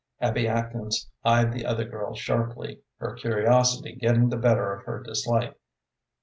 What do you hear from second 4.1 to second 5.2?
the better of her